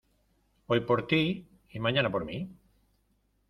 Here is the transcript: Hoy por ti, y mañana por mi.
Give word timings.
Hoy 0.65 0.79
por 0.79 1.05
ti, 1.05 1.47
y 1.69 1.79
mañana 1.79 2.11
por 2.11 2.25
mi. 2.25 2.49